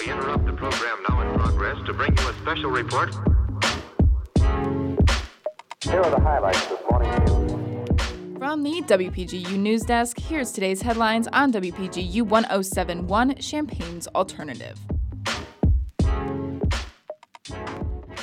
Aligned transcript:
We 0.00 0.10
interrupt 0.10 0.46
the 0.46 0.52
program 0.52 0.98
now 1.08 1.20
in 1.20 1.38
progress 1.38 1.76
to 1.86 1.92
bring 1.92 2.16
you 2.16 2.28
a 2.28 2.34
special 2.34 2.70
report. 2.70 3.14
Here 5.82 6.00
are 6.00 6.10
the 6.10 6.20
highlights 6.20 6.66
this 6.66 6.80
morning's 6.90 7.30
news. 7.30 8.38
From 8.38 8.62
the 8.62 8.82
WPGU 8.82 9.56
News 9.58 9.82
Desk, 9.82 10.18
here's 10.18 10.52
today's 10.52 10.82
headlines 10.82 11.28
on 11.28 11.52
WPGU 11.52 12.22
1071 12.22 13.36
Champaign's 13.36 14.06
Alternative. 14.08 14.78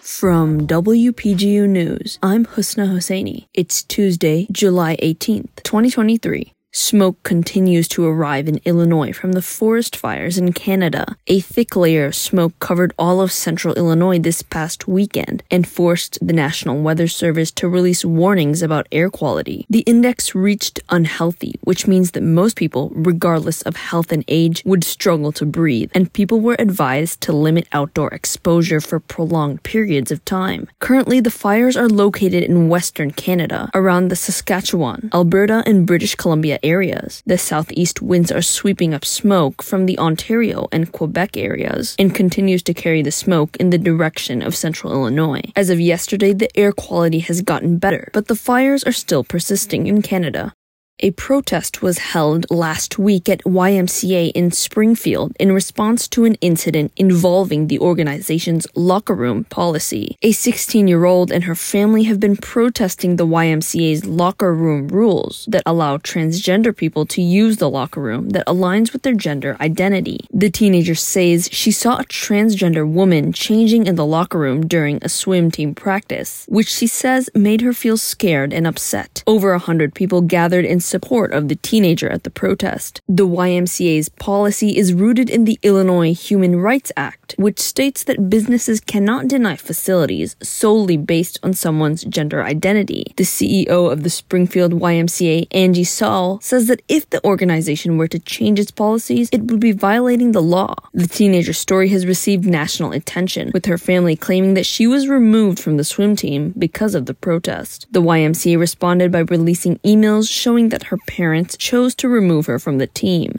From 0.00 0.66
WPGU 0.66 1.68
News, 1.68 2.18
I'm 2.22 2.46
Husna 2.46 2.88
Hussaini. 2.88 3.48
It's 3.52 3.82
Tuesday, 3.82 4.46
July 4.50 4.96
18th, 5.02 5.62
2023. 5.62 6.55
Smoke 6.78 7.22
continues 7.22 7.88
to 7.88 8.04
arrive 8.04 8.46
in 8.46 8.60
Illinois 8.66 9.10
from 9.10 9.32
the 9.32 9.40
forest 9.40 9.96
fires 9.96 10.36
in 10.36 10.52
Canada. 10.52 11.16
A 11.26 11.40
thick 11.40 11.74
layer 11.74 12.04
of 12.04 12.14
smoke 12.14 12.52
covered 12.58 12.92
all 12.98 13.22
of 13.22 13.32
central 13.32 13.72
Illinois 13.76 14.18
this 14.18 14.42
past 14.42 14.86
weekend 14.86 15.42
and 15.50 15.66
forced 15.66 16.18
the 16.20 16.34
National 16.34 16.82
Weather 16.82 17.08
Service 17.08 17.50
to 17.52 17.66
release 17.66 18.04
warnings 18.04 18.60
about 18.60 18.88
air 18.92 19.08
quality. 19.08 19.64
The 19.70 19.84
index 19.86 20.34
reached 20.34 20.78
unhealthy, 20.90 21.54
which 21.62 21.86
means 21.86 22.10
that 22.10 22.22
most 22.22 22.56
people, 22.56 22.92
regardless 22.94 23.62
of 23.62 23.76
health 23.76 24.12
and 24.12 24.22
age, 24.28 24.62
would 24.66 24.84
struggle 24.84 25.32
to 25.32 25.46
breathe, 25.46 25.90
and 25.94 26.12
people 26.12 26.42
were 26.42 26.56
advised 26.58 27.22
to 27.22 27.32
limit 27.32 27.66
outdoor 27.72 28.10
exposure 28.10 28.82
for 28.82 29.00
prolonged 29.00 29.62
periods 29.62 30.12
of 30.12 30.22
time. 30.26 30.68
Currently, 30.80 31.20
the 31.20 31.30
fires 31.30 31.74
are 31.74 31.88
located 31.88 32.42
in 32.42 32.68
western 32.68 33.12
Canada, 33.12 33.70
around 33.72 34.08
the 34.08 34.14
Saskatchewan, 34.16 35.08
Alberta, 35.14 35.62
and 35.64 35.86
British 35.86 36.14
Columbia 36.16 36.58
areas. 36.66 37.22
The 37.24 37.38
southeast 37.38 38.02
winds 38.02 38.32
are 38.32 38.42
sweeping 38.42 38.92
up 38.92 39.04
smoke 39.04 39.62
from 39.62 39.86
the 39.86 39.98
Ontario 39.98 40.68
and 40.72 40.90
Quebec 40.90 41.36
areas 41.36 41.94
and 41.98 42.14
continues 42.14 42.62
to 42.64 42.74
carry 42.74 43.02
the 43.02 43.10
smoke 43.10 43.56
in 43.58 43.70
the 43.70 43.78
direction 43.78 44.42
of 44.42 44.54
central 44.54 44.92
Illinois. 44.92 45.42
As 45.54 45.70
of 45.70 45.80
yesterday, 45.80 46.32
the 46.32 46.54
air 46.58 46.72
quality 46.72 47.20
has 47.20 47.40
gotten 47.40 47.78
better, 47.78 48.10
but 48.12 48.26
the 48.28 48.36
fires 48.36 48.84
are 48.84 48.92
still 48.92 49.24
persisting 49.24 49.86
in 49.86 50.02
Canada. 50.02 50.52
A 51.00 51.10
protest 51.10 51.82
was 51.82 51.98
held 51.98 52.46
last 52.50 52.98
week 52.98 53.28
at 53.28 53.44
YMCA 53.44 54.32
in 54.32 54.50
Springfield 54.50 55.36
in 55.38 55.52
response 55.52 56.08
to 56.08 56.24
an 56.24 56.36
incident 56.36 56.90
involving 56.96 57.66
the 57.66 57.78
organization's 57.80 58.66
locker 58.74 59.14
room 59.14 59.44
policy. 59.44 60.16
A 60.22 60.32
16 60.32 60.88
year 60.88 61.04
old 61.04 61.30
and 61.30 61.44
her 61.44 61.54
family 61.54 62.04
have 62.04 62.18
been 62.18 62.34
protesting 62.34 63.16
the 63.16 63.26
YMCA's 63.26 64.06
locker 64.06 64.54
room 64.54 64.88
rules 64.88 65.44
that 65.50 65.62
allow 65.66 65.98
transgender 65.98 66.74
people 66.74 67.04
to 67.04 67.20
use 67.20 67.58
the 67.58 67.68
locker 67.68 68.00
room 68.00 68.30
that 68.30 68.46
aligns 68.46 68.94
with 68.94 69.02
their 69.02 69.12
gender 69.12 69.54
identity. 69.60 70.26
The 70.32 70.48
teenager 70.48 70.94
says 70.94 71.50
she 71.52 71.72
saw 71.72 71.98
a 71.98 72.04
transgender 72.04 72.90
woman 72.90 73.34
changing 73.34 73.86
in 73.86 73.96
the 73.96 74.06
locker 74.06 74.38
room 74.38 74.66
during 74.66 75.00
a 75.02 75.10
swim 75.10 75.50
team 75.50 75.74
practice, 75.74 76.46
which 76.48 76.70
she 76.70 76.86
says 76.86 77.28
made 77.34 77.60
her 77.60 77.74
feel 77.74 77.98
scared 77.98 78.54
and 78.54 78.66
upset. 78.66 79.15
Over 79.28 79.54
a 79.54 79.58
hundred 79.58 79.92
people 79.92 80.20
gathered 80.20 80.64
in 80.64 80.78
support 80.78 81.32
of 81.32 81.48
the 81.48 81.56
teenager 81.56 82.08
at 82.08 82.22
the 82.22 82.30
protest. 82.30 83.00
The 83.08 83.26
YMCA's 83.26 84.08
policy 84.08 84.76
is 84.76 84.94
rooted 84.94 85.28
in 85.28 85.44
the 85.44 85.58
Illinois 85.64 86.14
Human 86.14 86.60
Rights 86.60 86.92
Act, 86.96 87.25
which 87.36 87.58
states 87.58 88.04
that 88.04 88.30
businesses 88.30 88.80
cannot 88.80 89.28
deny 89.28 89.56
facilities 89.56 90.36
solely 90.42 90.96
based 90.96 91.38
on 91.42 91.52
someone's 91.52 92.04
gender 92.04 92.42
identity. 92.42 93.12
The 93.16 93.24
CEO 93.24 93.90
of 93.90 94.02
the 94.02 94.10
Springfield 94.10 94.72
YMCA, 94.72 95.46
Angie 95.50 95.84
Saul, 95.84 96.40
says 96.40 96.66
that 96.68 96.82
if 96.88 97.08
the 97.10 97.24
organization 97.24 97.96
were 97.96 98.08
to 98.08 98.18
change 98.18 98.58
its 98.58 98.70
policies, 98.70 99.28
it 99.32 99.42
would 99.44 99.60
be 99.60 99.72
violating 99.72 100.32
the 100.32 100.42
law. 100.42 100.74
The 100.92 101.06
teenager's 101.06 101.58
story 101.58 101.88
has 101.88 102.06
received 102.06 102.46
national 102.46 102.92
attention, 102.92 103.50
with 103.52 103.66
her 103.66 103.78
family 103.78 104.16
claiming 104.16 104.54
that 104.54 104.66
she 104.66 104.86
was 104.86 105.08
removed 105.08 105.58
from 105.58 105.76
the 105.76 105.84
swim 105.84 106.16
team 106.16 106.54
because 106.58 106.94
of 106.94 107.06
the 107.06 107.14
protest. 107.14 107.86
The 107.90 108.02
YMCA 108.02 108.58
responded 108.58 109.12
by 109.12 109.20
releasing 109.20 109.78
emails 109.78 110.30
showing 110.30 110.68
that 110.70 110.84
her 110.84 110.98
parents 111.06 111.56
chose 111.56 111.94
to 111.96 112.08
remove 112.08 112.46
her 112.46 112.58
from 112.58 112.78
the 112.78 112.86
team. 112.86 113.38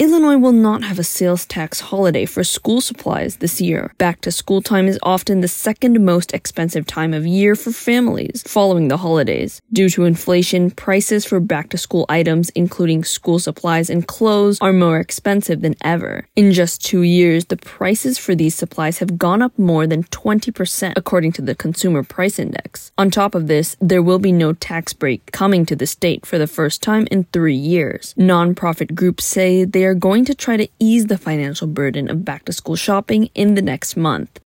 Illinois 0.00 0.38
will 0.38 0.52
not 0.52 0.82
have 0.82 0.98
a 0.98 1.04
sales 1.04 1.44
tax 1.44 1.78
holiday 1.78 2.24
for 2.24 2.42
school 2.42 2.80
supplies 2.80 3.36
this 3.36 3.60
year. 3.60 3.92
Back 3.98 4.22
to 4.22 4.32
school 4.32 4.62
time 4.62 4.88
is 4.88 4.98
often 5.02 5.42
the 5.42 5.46
second 5.46 6.02
most 6.02 6.32
expensive 6.32 6.86
time 6.86 7.12
of 7.12 7.26
year 7.26 7.54
for 7.54 7.70
families 7.70 8.42
following 8.46 8.88
the 8.88 8.96
holidays. 8.96 9.60
Due 9.70 9.90
to 9.90 10.06
inflation, 10.06 10.70
prices 10.70 11.26
for 11.26 11.38
back 11.38 11.68
to 11.68 11.76
school 11.76 12.06
items, 12.08 12.48
including 12.54 13.04
school 13.04 13.38
supplies 13.38 13.90
and 13.90 14.06
clothes, 14.06 14.56
are 14.62 14.72
more 14.72 14.98
expensive 14.98 15.60
than 15.60 15.74
ever. 15.84 16.26
In 16.34 16.52
just 16.52 16.82
two 16.82 17.02
years, 17.02 17.44
the 17.44 17.58
prices 17.58 18.16
for 18.16 18.34
these 18.34 18.54
supplies 18.54 19.00
have 19.00 19.18
gone 19.18 19.42
up 19.42 19.58
more 19.58 19.86
than 19.86 20.04
20%, 20.04 20.94
according 20.96 21.32
to 21.32 21.42
the 21.42 21.54
Consumer 21.54 22.02
Price 22.02 22.38
Index. 22.38 22.90
On 22.96 23.10
top 23.10 23.34
of 23.34 23.48
this, 23.48 23.76
there 23.82 24.02
will 24.02 24.18
be 24.18 24.32
no 24.32 24.54
tax 24.54 24.94
break 24.94 25.30
coming 25.30 25.66
to 25.66 25.76
the 25.76 25.86
state 25.86 26.24
for 26.24 26.38
the 26.38 26.46
first 26.46 26.82
time 26.82 27.06
in 27.10 27.24
three 27.24 27.54
years. 27.54 28.14
Nonprofit 28.18 28.94
groups 28.94 29.26
say 29.26 29.64
they 29.64 29.84
are 29.84 29.89
going 29.94 30.24
to 30.26 30.34
try 30.34 30.56
to 30.56 30.68
ease 30.78 31.06
the 31.06 31.18
financial 31.18 31.66
burden 31.66 32.10
of 32.10 32.24
back 32.24 32.44
to 32.44 32.52
school 32.52 32.76
shopping 32.76 33.30
in 33.34 33.54
the 33.54 33.62
next 33.62 33.96
month. 33.96 34.40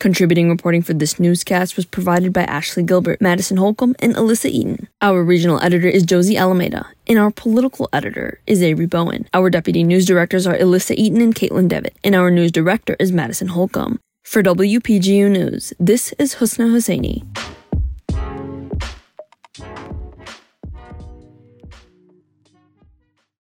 Contributing 0.00 0.48
reporting 0.48 0.80
for 0.80 0.94
this 0.94 1.18
newscast 1.18 1.74
was 1.74 1.84
provided 1.84 2.32
by 2.32 2.44
Ashley 2.44 2.84
Gilbert, 2.84 3.20
Madison 3.20 3.56
Holcomb, 3.56 3.96
and 3.98 4.14
Elissa 4.16 4.46
Eaton. 4.46 4.86
Our 5.02 5.24
regional 5.24 5.60
editor 5.60 5.88
is 5.88 6.04
Josie 6.04 6.36
Alameda, 6.36 6.86
and 7.08 7.18
our 7.18 7.32
political 7.32 7.88
editor 7.92 8.40
is 8.46 8.62
Avery 8.62 8.86
Bowen. 8.86 9.26
Our 9.34 9.50
deputy 9.50 9.82
news 9.82 10.06
directors 10.06 10.46
are 10.46 10.56
Elissa 10.56 10.94
Eaton 10.94 11.20
and 11.20 11.34
Caitlin 11.34 11.68
Devitt, 11.68 11.96
and 12.04 12.14
our 12.14 12.30
news 12.30 12.52
director 12.52 12.94
is 13.00 13.10
Madison 13.10 13.48
Holcomb. 13.48 13.98
For 14.22 14.40
WPGU 14.40 15.30
News, 15.30 15.72
this 15.80 16.12
is 16.18 16.36
Husna 16.36 16.70
Hussaini. 16.70 17.47